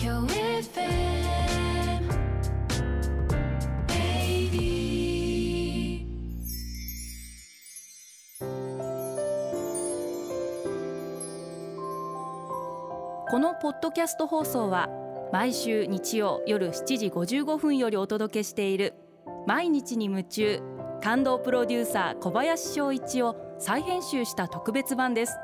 [0.00, 0.04] こ
[13.40, 14.88] のポッドキャスト放送は
[15.32, 18.94] 毎週日曜夜7時55分よりお届けしている
[19.48, 20.60] 毎日に夢中
[21.02, 25.36] 感動プロデューサー小林翔一を再編集した特別版です。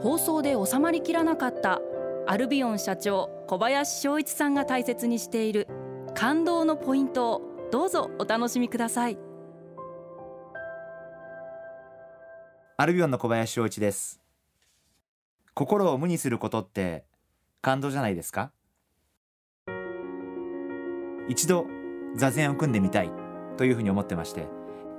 [0.00, 1.80] 放送で収まりきらなかった
[2.28, 5.68] アルビオン社長小林翔一さんが大切にしている
[6.12, 9.18] 感動のポイントをどうぞお楽しみください。
[12.78, 14.20] アルビオンの小林翔一です。
[15.54, 17.04] 心を無にすることって
[17.62, 18.50] 感動じゃないですか？
[21.28, 21.66] 一度
[22.16, 23.10] 座禅を組んでみたい
[23.56, 24.48] というふうに思ってまして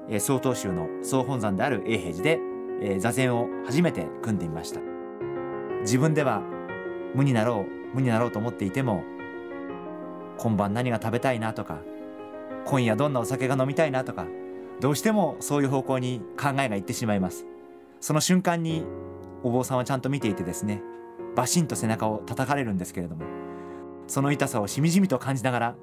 [0.10, 2.40] え曹洞宗の総本山である永平寺で、
[2.82, 4.80] え座禅を初めて組んでみました。
[5.82, 6.42] 自分では
[7.16, 9.04] 無になろう無になろうと思っていても
[10.38, 11.80] 今晩何が食べたいなとか
[12.66, 14.28] 今夜どんなお酒が飲みたいなとか
[14.80, 17.48] どうしてもそういう方向に考えがいってしまいます。
[18.00, 18.86] その瞬間に
[19.44, 20.84] お坊さんはちゃんと見ていてですね
[21.36, 23.26] バシンと背中を叩かれるんですけれども
[24.08, 25.76] その痛さをしみじみと感じながら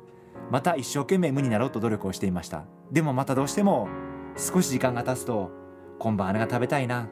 [0.50, 2.64] また一生懸命無になろうと努力をしていました。
[2.92, 3.88] でもまたどうしても
[4.36, 5.50] 少し時間が経つと
[5.98, 7.08] 今晩あれが食べたいな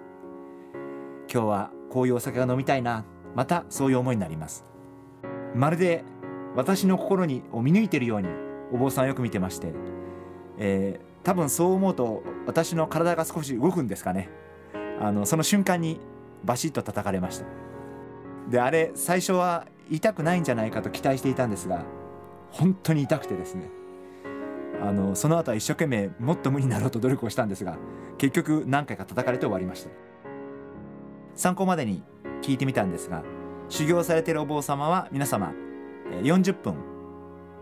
[1.33, 3.05] 今日はこういうお酒が飲みたいな
[3.35, 4.65] またそういう思いになります。
[5.55, 6.05] まるで
[6.55, 8.29] 私の心にを見抜いているように
[8.73, 9.73] お坊さんはよく見てまして、
[10.59, 14.29] えー多分そう思うと私の体が少し動くんですかね。
[15.01, 16.01] あのその瞬間に
[16.45, 17.47] バシッと叩かれました。
[18.51, 21.85] であれ最初は痛くないんじゃないかと期待していたんですが
[22.51, 23.71] 本当に痛くてですね。
[24.83, 27.79] あのその後は一生懸命もっと無になろうと努力をしたんですが
[28.19, 29.91] 結局何回か叩かれて終わりました。
[31.37, 32.03] 参考までに
[32.43, 33.23] 聞いてみたんですが
[33.69, 35.55] 修行されてるお坊様は皆様
[36.23, 36.75] 40分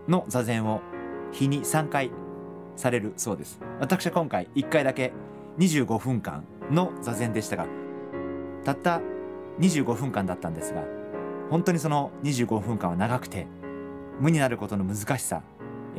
[0.08, 0.80] の座禅を
[1.30, 2.10] 日に3回
[2.74, 3.60] されるそうです。
[3.78, 5.12] 私は今回1回だけ
[5.58, 7.66] 25分間の座禅でしたが
[8.64, 9.00] たった
[9.60, 10.82] 25分間だったんですが
[11.50, 13.46] 本当にその25分間は長くて
[14.19, 15.42] 無になることの難しさ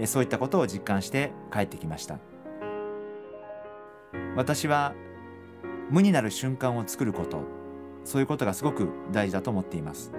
[0.06, 2.20] そういったことを実感して帰ってきました。
[4.36, 4.94] 私は
[5.90, 7.61] 無になる瞬間を作ること
[8.04, 10.12] そういうことがすごく大事だと思っています。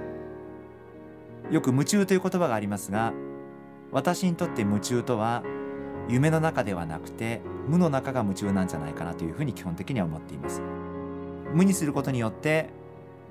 [1.51, 3.13] よく夢中という言葉がありますが
[3.91, 5.43] 私にとって夢中とは
[6.09, 10.63] 夢の中ではなくて無の中が夢中なんじゃないかなというふうに基本的には思っています。
[11.53, 12.71] 無にすることによって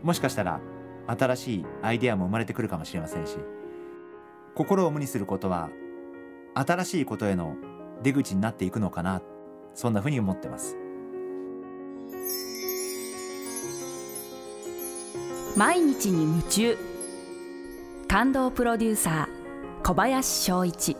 [0.04, 0.60] もしかしたら
[1.08, 3.38] 新しいアイデアも生まれてくるかもしれませんし
[4.56, 5.70] 心を無にすることは
[6.54, 7.56] 新しいことへの
[8.04, 9.22] 出口になっていくのかな
[9.74, 10.81] そんなふうに思ってます。
[15.58, 16.78] 毎日に夢中。
[18.08, 20.96] 感動プロデューサー小林翔一。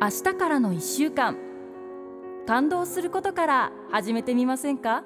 [0.00, 1.36] 明日からの1週間。
[2.46, 5.02] 感動することから始めてみませんか？